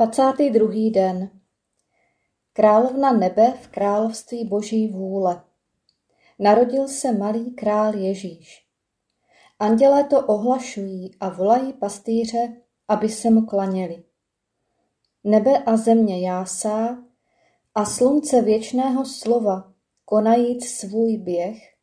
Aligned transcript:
22. 0.00 0.90
den 0.90 1.30
Královna 2.52 3.12
nebe 3.12 3.54
v 3.62 3.68
království 3.68 4.44
boží 4.44 4.88
vůle. 4.88 5.42
Narodil 6.38 6.88
se 6.88 7.12
malý 7.12 7.50
král 7.50 7.94
Ježíš. 7.94 8.66
Andělé 9.58 10.04
to 10.04 10.26
ohlašují 10.26 11.10
a 11.20 11.28
volají 11.28 11.72
pastýře, 11.72 12.56
aby 12.88 13.08
se 13.08 13.30
mu 13.30 13.46
klaněli. 13.46 14.04
Nebe 15.24 15.58
a 15.58 15.76
země 15.76 16.26
jásá 16.26 17.04
a 17.74 17.84
slunce 17.84 18.42
věčného 18.42 19.04
slova, 19.04 19.72
konajíc 20.04 20.66
svůj 20.66 21.16
běh, 21.16 21.74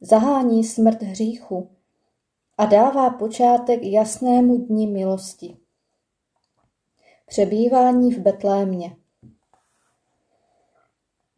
zahání 0.00 0.64
smrt 0.64 1.02
hříchu 1.02 1.70
a 2.58 2.66
dává 2.66 3.10
počátek 3.10 3.82
jasnému 3.82 4.56
dni 4.56 4.86
milosti. 4.86 5.59
Přebývání 7.30 8.14
v 8.14 8.18
Betlémě 8.18 8.96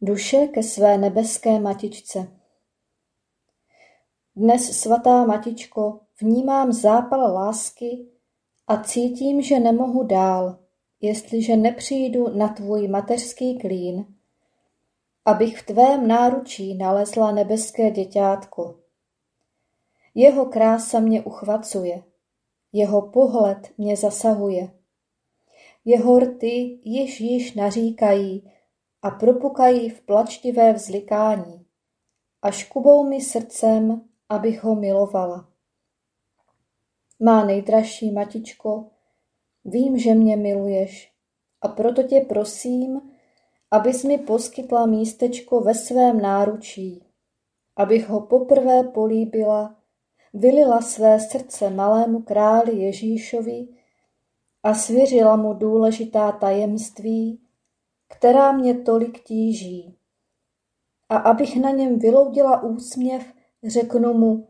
Duše 0.01 0.47
ke 0.47 0.63
své 0.63 0.97
nebeské 0.97 1.59
matičce 1.59 2.27
Dnes, 4.35 4.79
svatá 4.79 5.25
matičko, 5.25 5.99
vnímám 6.21 6.71
zápal 6.71 7.33
lásky 7.33 8.05
a 8.67 8.83
cítím, 8.83 9.41
že 9.41 9.59
nemohu 9.59 10.03
dál, 10.03 10.57
jestliže 11.01 11.55
nepřijdu 11.55 12.37
na 12.37 12.47
tvůj 12.47 12.87
mateřský 12.87 13.59
klín, 13.59 14.05
abych 15.25 15.59
v 15.59 15.65
tvém 15.65 16.07
náručí 16.07 16.75
nalezla 16.75 17.31
nebeské 17.31 17.91
děťátko. 17.91 18.79
Jeho 20.15 20.45
krása 20.45 20.99
mě 20.99 21.21
uchvacuje, 21.21 22.03
jeho 22.71 23.01
pohled 23.01 23.71
mě 23.77 23.97
zasahuje. 23.97 24.82
Jeho 25.85 26.19
rty 26.19 26.79
již 26.83 27.21
již 27.21 27.53
naříkají 27.53 28.51
a 29.01 29.11
propukají 29.11 29.89
v 29.89 30.01
plačtivé 30.01 30.73
vzlikání 30.73 31.65
a 32.41 32.51
škubou 32.51 33.09
mi 33.09 33.21
srdcem, 33.21 34.01
abych 34.29 34.63
ho 34.63 34.75
milovala. 34.75 35.49
Má 37.19 37.45
nejdražší 37.45 38.11
matičko, 38.11 38.89
vím, 39.65 39.97
že 39.97 40.13
mě 40.13 40.37
miluješ 40.37 41.11
a 41.61 41.67
proto 41.67 42.03
tě 42.03 42.25
prosím, 42.29 43.01
abys 43.71 44.03
mi 44.03 44.17
poskytla 44.17 44.85
místečko 44.85 45.59
ve 45.59 45.75
svém 45.75 46.21
náručí, 46.21 47.05
abych 47.75 48.09
ho 48.09 48.21
poprvé 48.21 48.83
políbila, 48.83 49.75
vylila 50.33 50.81
své 50.81 51.19
srdce 51.19 51.69
malému 51.69 52.21
králi 52.21 52.75
Ježíšovi 52.75 53.67
a 54.63 54.73
svěřila 54.73 55.35
mu 55.35 55.53
důležitá 55.53 56.31
tajemství, 56.31 57.41
která 58.07 58.51
mě 58.51 58.79
tolik 58.79 59.23
tíží. 59.23 59.97
A 61.09 61.17
abych 61.17 61.61
na 61.61 61.69
něm 61.69 61.99
vyloudila 61.99 62.63
úsměv, 62.63 63.33
řeknu 63.63 64.13
mu, 64.13 64.47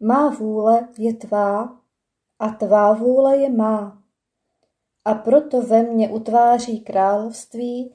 má 0.00 0.28
vůle 0.28 0.88
je 0.98 1.14
tvá 1.14 1.80
a 2.38 2.48
tvá 2.48 2.92
vůle 2.92 3.36
je 3.36 3.50
má. 3.50 4.02
A 5.04 5.14
proto 5.14 5.62
ve 5.62 5.82
mně 5.82 6.08
utváří 6.08 6.80
království 6.80 7.94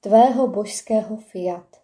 tvého 0.00 0.46
božského 0.46 1.16
fiat. 1.16 1.76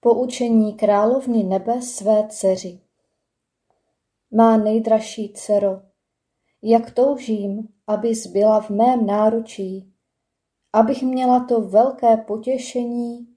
Poučení 0.00 0.74
královny 0.74 1.42
nebe 1.42 1.82
své 1.82 2.28
dceři. 2.28 2.80
Má 4.30 4.56
nejdražší 4.56 5.32
dcero, 5.32 5.82
jak 6.62 6.90
toužím, 6.90 7.68
abys 7.86 8.26
byla 8.26 8.60
v 8.60 8.70
mém 8.70 9.06
náručí, 9.06 9.92
abych 10.72 11.02
měla 11.02 11.44
to 11.44 11.60
velké 11.60 12.16
potěšení, 12.16 13.28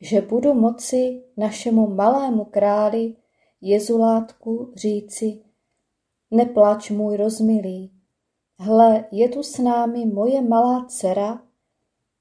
že 0.00 0.20
budu 0.20 0.54
moci 0.54 1.22
našemu 1.36 1.94
malému 1.94 2.44
králi 2.44 3.16
Jezulátku 3.60 4.72
říci, 4.76 5.42
neplač 6.30 6.90
můj 6.90 7.16
rozmilý, 7.16 7.92
hle, 8.58 9.04
je 9.10 9.28
tu 9.28 9.42
s 9.42 9.58
námi 9.58 10.06
moje 10.06 10.42
malá 10.42 10.86
dcera, 10.88 11.42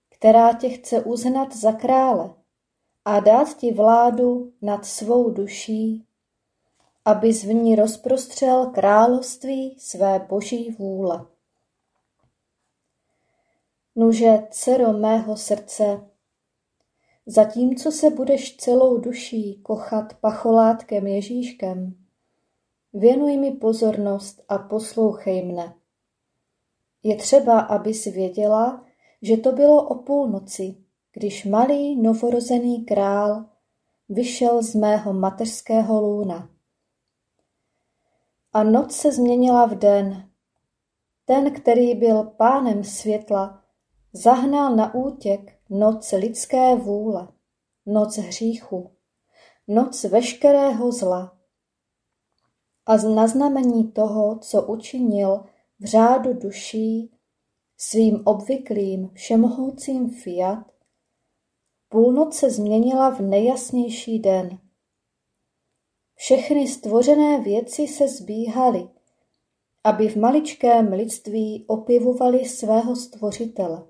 která 0.09 0.53
tě 0.53 0.69
chce 0.69 1.03
uznat 1.03 1.55
za 1.55 1.71
krále 1.71 2.33
a 3.05 3.19
dát 3.19 3.57
ti 3.57 3.73
vládu 3.73 4.53
nad 4.61 4.85
svou 4.85 5.29
duší, 5.29 6.05
abys 7.05 7.43
v 7.43 7.53
ní 7.53 7.75
rozprostřel 7.75 8.65
království 8.65 9.75
své 9.79 10.19
boží 10.29 10.71
vůle. 10.79 11.25
Nuže, 13.95 14.47
dcero 14.49 14.93
mého 14.93 15.37
srdce, 15.37 16.09
zatímco 17.25 17.91
se 17.91 18.09
budeš 18.09 18.57
celou 18.57 18.97
duší 18.97 19.59
kochat 19.63 20.13
pacholátkem 20.13 21.07
Ježíškem, 21.07 21.95
věnuj 22.93 23.37
mi 23.37 23.51
pozornost 23.51 24.43
a 24.49 24.57
poslouchej 24.57 25.45
mne. 25.45 25.73
Je 27.03 27.15
třeba, 27.15 27.59
abys 27.59 28.05
věděla, 28.05 28.85
že 29.21 29.37
to 29.37 29.51
bylo 29.51 29.87
o 29.87 29.95
půlnoci, 29.95 30.75
když 31.13 31.45
malý 31.45 32.01
novorozený 32.01 32.85
král 32.85 33.45
vyšel 34.09 34.63
z 34.63 34.75
mého 34.75 35.13
mateřského 35.13 36.01
lůna. 36.01 36.50
A 38.53 38.63
noc 38.63 38.95
se 38.95 39.11
změnila 39.11 39.65
v 39.65 39.75
den. 39.75 40.29
Ten, 41.25 41.53
který 41.53 41.95
byl 41.95 42.23
pánem 42.23 42.83
světla, 42.83 43.63
zahnal 44.13 44.75
na 44.75 44.95
útěk 44.95 45.59
noc 45.69 46.11
lidské 46.11 46.75
vůle, 46.75 47.27
noc 47.85 48.17
hříchu, 48.17 48.91
noc 49.67 50.03
veškerého 50.03 50.91
zla. 50.91 51.37
A 52.85 52.97
na 52.97 53.27
znamení 53.27 53.91
toho, 53.91 54.39
co 54.39 54.61
učinil 54.61 55.43
v 55.79 55.85
řádu 55.85 56.33
duší, 56.33 57.11
svým 57.77 58.21
obvyklým 58.25 59.09
všemohoucím 59.13 60.09
fiat, 60.09 60.71
Půlnoc 61.91 62.35
se 62.35 62.49
změnila 62.49 63.09
v 63.09 63.19
nejjasnější 63.19 64.19
den. 64.19 64.59
Všechny 66.23 66.67
stvořené 66.67 67.39
věci 67.39 67.87
se 67.87 68.07
zbíhaly, 68.07 68.89
aby 69.83 70.09
v 70.09 70.15
maličkém 70.15 70.93
lidství 70.93 71.65
opěvovali 71.67 72.45
svého 72.45 72.95
stvořitele. 72.95 73.87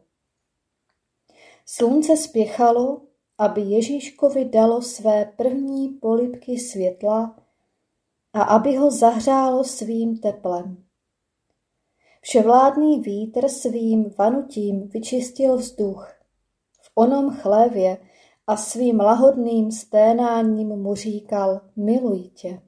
Slunce 1.66 2.18
spěchalo, 2.18 3.02
aby 3.38 3.62
Ježíškovi 3.62 4.46
dalo 4.46 4.82
své 4.82 5.34
první 5.38 5.90
polipky 5.90 6.60
světla 6.60 7.40
a 8.34 8.42
aby 8.42 8.76
ho 8.76 8.92
zahřálo 8.92 9.64
svým 9.64 10.18
teplem. 10.18 10.84
Vševládný 12.22 13.00
vítr 13.00 13.50
svým 13.50 14.10
vanutím 14.18 14.88
vyčistil 14.88 15.58
vzduch 15.58 16.22
onom 16.96 17.36
chlévě 17.36 17.98
a 18.52 18.58
svým 18.58 19.00
lahodným 19.00 19.72
sténáním 19.72 20.68
mu 20.68 20.96
říkal 20.96 21.62
miluji 21.76 22.30
tě. 22.30 22.62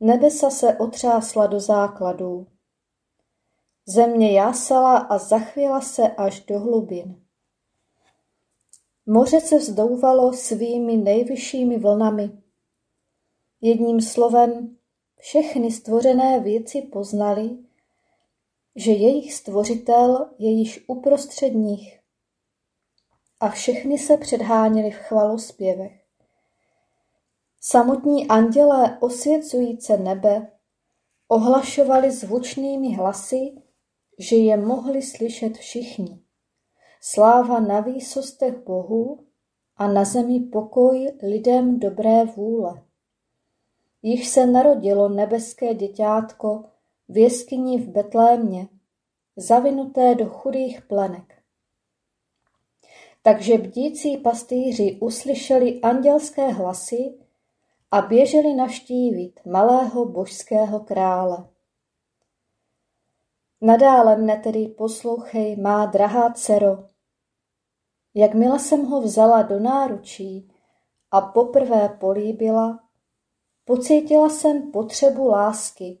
Nebesa 0.00 0.50
se 0.50 0.78
otřásla 0.78 1.46
do 1.46 1.60
základů. 1.60 2.46
Země 3.86 4.32
jásala 4.32 4.98
a 4.98 5.18
zachvěla 5.18 5.80
se 5.80 6.08
až 6.08 6.40
do 6.40 6.60
hlubin. 6.60 7.22
Moře 9.06 9.40
se 9.40 9.58
vzdouvalo 9.58 10.32
svými 10.32 10.96
nejvyššími 10.96 11.78
vlnami. 11.78 12.30
Jedním 13.60 14.00
slovem, 14.00 14.76
všechny 15.16 15.72
stvořené 15.72 16.40
věci 16.40 16.82
poznali, 16.82 17.50
že 18.76 18.90
jejich 18.90 19.34
stvořitel 19.34 20.30
je 20.38 20.50
již 20.50 20.84
uprostřed 20.86 21.50
nich 21.50 22.03
a 23.40 23.48
všechny 23.48 23.98
se 23.98 24.16
předháněly 24.16 24.90
v 24.90 24.94
chvalospěvech. 24.94 26.04
Samotní 27.60 28.28
andělé 28.28 28.98
osvěcujíce 29.00 29.96
nebe 29.96 30.50
ohlašovali 31.28 32.10
zvučnými 32.10 32.94
hlasy, 32.94 33.52
že 34.18 34.36
je 34.36 34.56
mohli 34.56 35.02
slyšet 35.02 35.56
všichni. 35.56 36.20
Sláva 37.00 37.60
na 37.60 37.80
výsostech 37.80 38.58
Bohu 38.64 39.18
a 39.76 39.88
na 39.88 40.04
zemi 40.04 40.40
pokoj 40.40 41.12
lidem 41.22 41.78
dobré 41.78 42.24
vůle. 42.24 42.82
Již 44.02 44.28
se 44.28 44.46
narodilo 44.46 45.08
nebeské 45.08 45.74
děťátko 45.74 46.64
v 47.08 47.16
jeskyni 47.16 47.78
v 47.78 47.88
Betlémě, 47.88 48.68
zavinuté 49.36 50.14
do 50.14 50.26
chudých 50.26 50.82
plenek. 50.82 51.33
Takže 53.26 53.58
bdící 53.58 54.16
pastýři 54.16 54.98
uslyšeli 55.00 55.80
andělské 55.80 56.48
hlasy 56.48 57.18
a 57.90 58.02
běželi 58.02 58.54
naštívit 58.54 59.40
malého 59.46 60.04
božského 60.04 60.80
krále. 60.80 61.48
Nadále 63.60 64.16
mne 64.16 64.36
tedy 64.36 64.68
poslouchej, 64.68 65.56
má 65.56 65.86
drahá 65.86 66.32
dcero. 66.32 66.84
Jakmile 68.14 68.58
jsem 68.58 68.84
ho 68.84 69.00
vzala 69.00 69.42
do 69.42 69.60
náručí 69.60 70.52
a 71.10 71.20
poprvé 71.20 71.88
políbila, 71.88 72.80
pocítila 73.64 74.28
jsem 74.28 74.72
potřebu 74.72 75.28
lásky, 75.28 75.98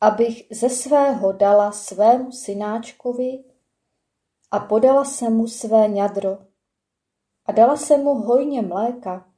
abych 0.00 0.42
ze 0.50 0.70
svého 0.70 1.32
dala 1.32 1.72
svému 1.72 2.32
synáčkovi 2.32 3.44
a 4.50 4.58
podala 4.58 5.04
se 5.04 5.30
mu 5.30 5.48
své 5.48 5.88
ňadro 5.88 6.38
a 7.46 7.52
dala 7.52 7.76
se 7.76 7.98
mu 7.98 8.14
hojně 8.14 8.62
mléka, 8.62 9.32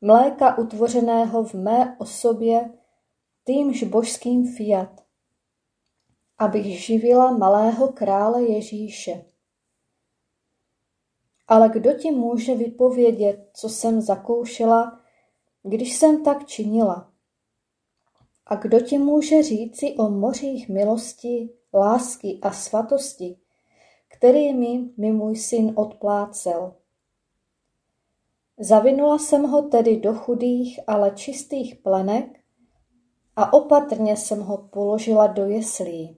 mléka 0.00 0.58
utvořeného 0.58 1.44
v 1.44 1.54
mé 1.54 1.96
osobě 1.98 2.70
týmž 3.44 3.82
božským 3.82 4.56
fiat, 4.56 5.04
abych 6.38 6.80
živila 6.80 7.30
malého 7.30 7.88
krále 7.88 8.42
Ježíše. 8.42 9.24
Ale 11.48 11.68
kdo 11.68 11.92
ti 11.92 12.10
může 12.10 12.54
vypovědět, 12.54 13.50
co 13.54 13.68
jsem 13.68 14.00
zakoušela, 14.00 15.00
když 15.62 15.96
jsem 15.96 16.24
tak 16.24 16.46
činila? 16.46 17.12
A 18.46 18.56
kdo 18.56 18.80
ti 18.80 18.98
může 18.98 19.42
říci 19.42 19.94
o 19.98 20.10
mořích 20.10 20.68
milosti, 20.68 21.50
lásky 21.74 22.38
a 22.42 22.52
svatosti, 22.52 23.40
kterými 24.08 24.90
mi 24.96 25.12
můj 25.12 25.36
syn 25.36 25.72
odplácel. 25.76 26.74
Zavinula 28.60 29.18
jsem 29.18 29.42
ho 29.42 29.62
tedy 29.62 29.96
do 29.96 30.14
chudých, 30.14 30.80
ale 30.86 31.10
čistých 31.10 31.76
plenek 31.76 32.40
a 33.36 33.52
opatrně 33.52 34.16
jsem 34.16 34.40
ho 34.40 34.58
položila 34.58 35.26
do 35.26 35.46
jeslí. 35.46 36.16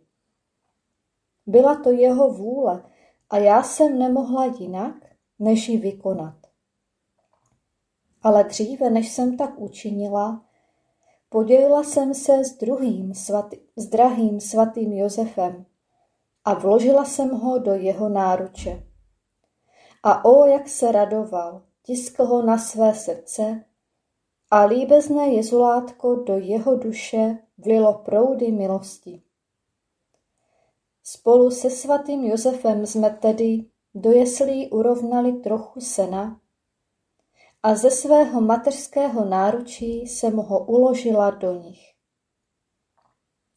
Byla 1.46 1.82
to 1.82 1.90
jeho 1.90 2.30
vůle 2.32 2.84
a 3.30 3.38
já 3.38 3.62
jsem 3.62 3.98
nemohla 3.98 4.44
jinak, 4.44 4.94
než 5.38 5.68
ji 5.68 5.78
vykonat. 5.78 6.34
Ale 8.22 8.44
dříve, 8.44 8.90
než 8.90 9.12
jsem 9.12 9.36
tak 9.36 9.58
učinila, 9.58 10.44
podělila 11.28 11.82
jsem 11.84 12.14
se 12.14 12.44
s 12.44 12.58
druhým 12.58 13.14
svatý, 13.14 13.56
s 13.76 13.86
drahým 13.86 14.40
svatým 14.40 14.92
Josefem, 14.92 15.66
a 16.44 16.54
vložila 16.54 17.04
jsem 17.04 17.30
ho 17.30 17.58
do 17.58 17.74
jeho 17.74 18.08
náruče. 18.08 18.86
A 20.02 20.24
o, 20.24 20.46
jak 20.46 20.68
se 20.68 20.92
radoval, 20.92 21.62
tiskl 21.82 22.24
ho 22.24 22.42
na 22.42 22.58
své 22.58 22.94
srdce 22.94 23.64
a 24.50 24.64
líbezné 24.64 25.28
jezulátko 25.28 26.14
do 26.14 26.38
jeho 26.38 26.76
duše 26.76 27.38
vlilo 27.58 27.94
proudy 27.94 28.52
milosti. 28.52 29.22
Spolu 31.02 31.50
se 31.50 31.70
svatým 31.70 32.24
Josefem 32.24 32.86
jsme 32.86 33.10
tedy 33.10 33.64
do 33.94 34.10
jeslí 34.10 34.70
urovnali 34.70 35.32
trochu 35.32 35.80
sena 35.80 36.40
a 37.62 37.74
ze 37.74 37.90
svého 37.90 38.40
mateřského 38.40 39.24
náručí 39.24 40.00
jsem 40.00 40.36
ho 40.36 40.64
uložila 40.64 41.30
do 41.30 41.54
nich. 41.54 41.94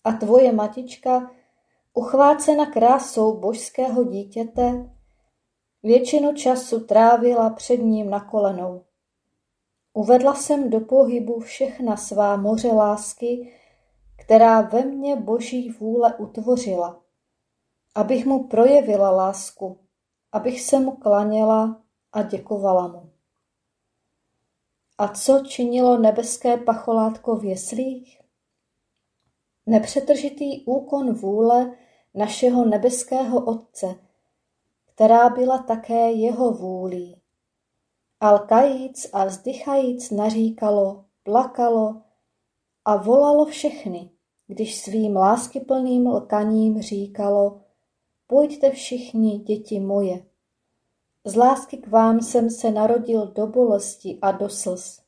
A 0.03 0.11
tvoje 0.11 0.51
matička 0.51 1.31
Uchvácena 1.95 2.65
krásou 2.65 3.39
božského 3.39 4.03
dítěte, 4.03 4.89
většinu 5.83 6.33
času 6.33 6.79
trávila 6.79 7.49
před 7.49 7.77
ním 7.77 8.09
na 8.09 8.19
kolenou 8.19 8.85
Uvedla 9.93 10.35
jsem 10.35 10.69
do 10.69 10.79
pohybu 10.79 11.39
všechna 11.39 11.97
svá 11.97 12.37
moře 12.37 12.67
lásky, 12.67 13.53
která 14.17 14.61
ve 14.61 14.85
mně 14.85 15.15
boží 15.15 15.69
vůle 15.69 16.15
utvořila, 16.17 17.01
abych 17.95 18.25
mu 18.25 18.47
projevila 18.47 19.11
lásku, 19.11 19.79
abych 20.31 20.61
se 20.61 20.79
mu 20.79 20.91
klaněla 20.91 21.81
a 22.11 22.21
děkovala 22.21 22.87
mu. 22.87 23.09
A 24.97 25.07
co 25.07 25.39
činilo 25.39 25.97
nebeské 25.97 26.57
pacholátko 26.57 27.35
v 27.35 27.45
jeslích? 27.45 28.21
Nepřetržitý 29.65 30.65
úkon 30.65 31.13
vůle 31.13 31.77
našeho 32.13 32.65
nebeského 32.65 33.45
Otce, 33.45 33.95
která 34.85 35.29
byla 35.29 35.57
také 35.57 36.11
jeho 36.11 36.51
vůlí. 36.51 37.21
Alkajíc 38.19 39.09
a 39.13 39.25
vzdychajíc 39.25 40.11
naříkalo, 40.11 41.05
plakalo 41.23 42.01
a 42.85 42.97
volalo 42.97 43.45
všechny, 43.45 44.09
když 44.47 44.81
svým 44.81 45.15
láskyplným 45.15 46.07
lkaním 46.07 46.81
říkalo, 46.81 47.61
pojďte 48.27 48.71
všichni, 48.71 49.39
děti 49.39 49.79
moje. 49.79 50.25
Z 51.25 51.35
lásky 51.35 51.77
k 51.77 51.87
vám 51.87 52.21
jsem 52.21 52.49
se 52.49 52.71
narodil 52.71 53.27
do 53.27 53.47
bolesti 53.47 54.19
a 54.21 54.31
do 54.31 54.49
slz. 54.49 55.01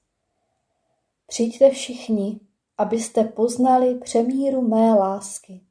Přijďte 1.28 1.70
všichni, 1.70 2.40
abyste 2.78 3.24
poznali 3.24 3.96
přemíru 3.96 4.62
mé 4.62 4.94
lásky. 4.94 5.65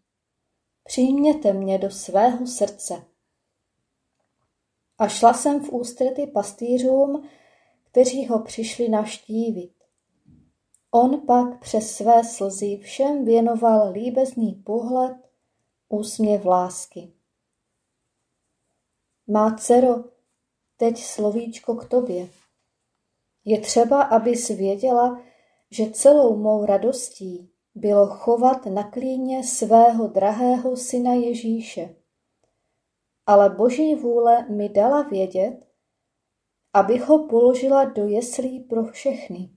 Přijměte 0.84 1.52
mě 1.52 1.78
do 1.78 1.90
svého 1.90 2.46
srdce. 2.46 3.04
A 4.98 5.08
šla 5.08 5.34
jsem 5.34 5.64
v 5.64 5.72
ústrety 5.72 6.26
pastýřům, 6.26 7.28
kteří 7.84 8.26
ho 8.26 8.42
přišli 8.42 8.88
navštívit. 8.88 9.74
On 10.90 11.26
pak 11.26 11.60
přes 11.60 11.96
své 11.96 12.24
slzy 12.24 12.76
všem 12.76 13.24
věnoval 13.24 13.92
líbezný 13.92 14.52
pohled, 14.52 15.16
úsměv 15.88 16.44
lásky. 16.44 17.12
Má 19.26 19.56
dcero, 19.56 20.04
teď 20.76 20.98
slovíčko 20.98 21.74
k 21.74 21.88
tobě. 21.88 22.28
Je 23.44 23.60
třeba, 23.60 24.02
abys 24.02 24.48
věděla, 24.48 25.22
že 25.70 25.90
celou 25.90 26.36
mou 26.36 26.64
radostí 26.64 27.53
bylo 27.74 28.06
chovat 28.06 28.66
na 28.66 28.90
klíně 28.90 29.44
svého 29.44 30.06
drahého 30.06 30.76
syna 30.76 31.12
Ježíše. 31.12 31.96
Ale 33.26 33.50
boží 33.50 33.94
vůle 33.94 34.48
mi 34.48 34.68
dala 34.68 35.02
vědět, 35.02 35.66
abych 36.72 37.02
ho 37.02 37.26
položila 37.26 37.84
do 37.84 38.06
jeslí 38.06 38.60
pro 38.60 38.84
všechny. 38.84 39.50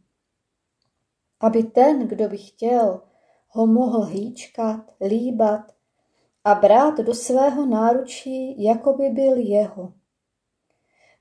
Aby 1.39 1.63
ten, 1.63 2.07
kdo 2.07 2.29
by 2.29 2.38
chtěl, 2.38 3.01
ho 3.47 3.67
mohl 3.67 4.03
hýčkat, 4.03 4.79
líbat 5.01 5.71
a 6.43 6.55
brát 6.55 6.97
do 6.97 7.13
svého 7.13 7.65
náručí, 7.65 8.63
jako 8.63 8.93
by 8.93 9.09
byl 9.09 9.38
jeho. 9.38 9.93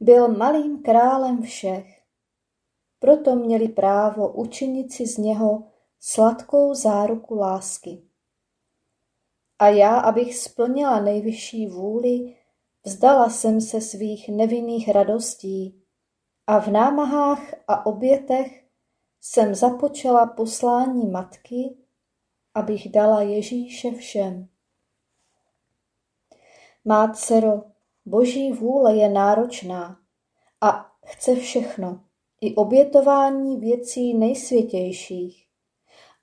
Byl 0.00 0.28
malým 0.28 0.82
králem 0.82 1.42
všech. 1.42 2.02
Proto 2.98 3.36
měli 3.36 3.68
právo 3.68 4.32
učinit 4.32 4.92
si 4.92 5.06
z 5.06 5.18
něho 5.18 5.64
sladkou 6.00 6.74
záruku 6.74 7.34
lásky. 7.34 8.02
A 9.58 9.68
já, 9.68 10.00
abych 10.00 10.36
splnila 10.36 11.00
nejvyšší 11.00 11.66
vůli, 11.66 12.36
vzdala 12.84 13.30
jsem 13.30 13.60
se 13.60 13.80
svých 13.80 14.28
nevinných 14.28 14.88
radostí 14.88 15.82
a 16.46 16.60
v 16.60 16.68
námahách 16.68 17.54
a 17.68 17.86
obětech 17.86 18.64
jsem 19.20 19.54
započala 19.54 20.26
poslání 20.26 21.06
matky, 21.06 21.76
abych 22.54 22.88
dala 22.88 23.22
Ježíše 23.22 23.90
všem. 23.90 24.48
Má 26.84 27.12
dcero, 27.12 27.62
boží 28.04 28.52
vůle 28.52 28.96
je 28.96 29.08
náročná 29.08 30.00
a 30.60 30.92
chce 31.06 31.36
všechno, 31.36 32.04
i 32.40 32.54
obětování 32.54 33.60
věcí 33.60 34.14
nejsvětějších 34.14 35.45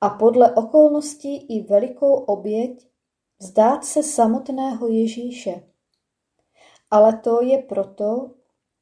a 0.04 0.10
podle 0.10 0.52
okolností 0.52 1.38
i 1.38 1.64
velikou 1.64 2.14
oběť 2.14 2.88
vzdát 3.40 3.86
se 3.86 4.04
samotného 4.04 4.88
Ježíše. 4.88 5.64
Ale 6.92 7.18
to 7.18 7.44
je 7.44 7.58
proto, 7.58 8.32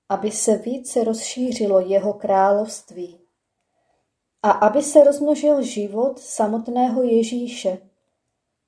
aby 0.10 0.32
se 0.32 0.58
více 0.58 1.04
rozšířilo 1.04 1.80
jeho 1.80 2.14
království 2.14 3.20
a 4.44 4.52
aby 4.52 4.84
se 4.84 5.04
rozmnožil 5.04 5.62
život 5.62 6.20
samotného 6.20 7.04
Ježíše, 7.04 7.78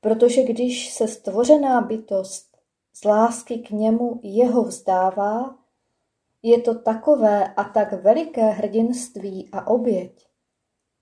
protože 0.01 0.43
když 0.43 0.93
se 0.93 1.07
stvořená 1.07 1.81
bytost 1.81 2.57
z 2.93 3.05
lásky 3.05 3.57
k 3.57 3.69
němu 3.69 4.19
jeho 4.23 4.63
vzdává, 4.63 5.55
je 6.43 6.61
to 6.61 6.75
takové 6.75 7.53
a 7.53 7.63
tak 7.63 7.93
veliké 7.93 8.49
hrdinství 8.49 9.49
a 9.51 9.67
oběť, 9.67 10.27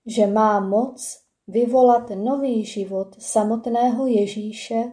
že 0.06 0.26
má 0.26 0.60
moc 0.60 1.21
vyvolat 1.48 2.10
nový 2.10 2.64
život 2.64 3.22
samotného 3.22 4.06
Ježíše 4.06 4.92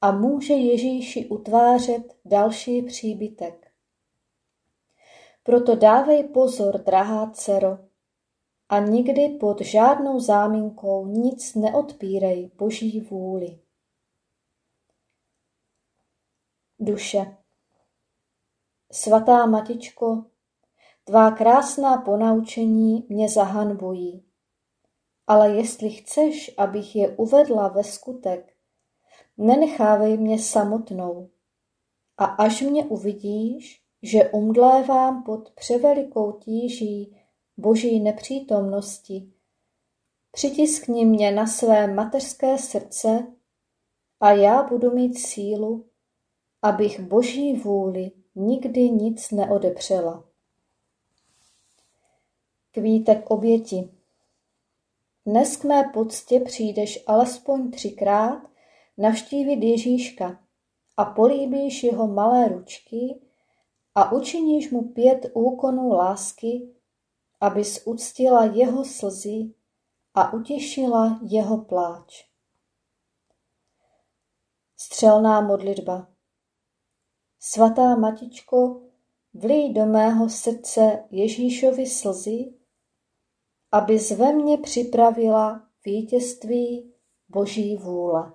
a 0.00 0.12
může 0.12 0.54
Ježíši 0.54 1.26
utvářet 1.26 2.16
další 2.24 2.82
příbytek. 2.82 3.70
Proto 5.42 5.76
dávej 5.76 6.24
pozor, 6.24 6.78
drahá 6.78 7.30
dcero, 7.30 7.78
a 8.68 8.78
nikdy 8.78 9.28
pod 9.40 9.60
žádnou 9.60 10.20
záminkou 10.20 11.06
nic 11.06 11.54
neodpírej 11.54 12.50
Boží 12.56 13.00
vůli. 13.00 13.58
Duše 16.78 17.36
Svatá 18.92 19.46
Matičko, 19.46 20.24
tvá 21.04 21.30
krásná 21.30 21.96
ponaučení 21.96 23.06
mě 23.08 23.28
zahanbují, 23.28 24.24
ale 25.26 25.50
jestli 25.50 25.90
chceš, 25.90 26.54
abych 26.56 26.96
je 26.96 27.16
uvedla 27.16 27.68
ve 27.68 27.84
skutek, 27.84 28.52
nenechávej 29.36 30.16
mě 30.16 30.38
samotnou. 30.38 31.30
A 32.18 32.24
až 32.24 32.60
mě 32.60 32.84
uvidíš, 32.84 33.82
že 34.02 34.30
umdlévám 34.30 35.22
pod 35.22 35.50
převelikou 35.50 36.32
tíží 36.32 37.16
boží 37.56 38.00
nepřítomnosti, 38.00 39.32
přitiskni 40.32 41.04
mě 41.04 41.32
na 41.32 41.46
své 41.46 41.86
mateřské 41.86 42.58
srdce 42.58 43.26
a 44.20 44.30
já 44.30 44.62
budu 44.62 44.90
mít 44.90 45.18
sílu, 45.18 45.86
abych 46.62 47.00
boží 47.00 47.52
vůli 47.52 48.12
nikdy 48.34 48.90
nic 48.90 49.30
neodepřela. 49.30 50.24
Kvítek 52.70 53.30
oběti 53.30 53.88
Dnes 55.26 55.56
k 55.56 55.64
mé 55.64 55.90
poctě 55.94 56.40
přijdeš 56.40 57.04
alespoň 57.06 57.70
třikrát 57.70 58.42
navštívit 58.98 59.66
Ježíška 59.66 60.40
a 60.96 61.04
políbíš 61.04 61.82
jeho 61.82 62.06
malé 62.06 62.48
ručky 62.48 63.20
a 63.94 64.12
učiníš 64.12 64.70
mu 64.70 64.82
pět 64.82 65.30
úkonů 65.34 65.88
lásky, 65.88 66.74
abys 67.40 67.86
uctila 67.86 68.44
jeho 68.44 68.84
slzy 68.84 69.54
a 70.14 70.32
utěšila 70.32 71.20
jeho 71.22 71.58
pláč. 71.58 72.24
Střelná 74.76 75.40
modlitba 75.40 76.08
Svatá 77.40 77.96
Matičko, 77.96 78.82
vlij 79.34 79.72
do 79.72 79.86
mého 79.86 80.28
srdce 80.28 81.04
Ježíšovi 81.10 81.86
slzy, 81.86 82.54
aby 83.74 83.98
ve 84.16 84.32
mně 84.32 84.58
připravila 84.58 85.62
vítězství 85.84 86.92
Boží 87.28 87.76
vůle. 87.76 88.32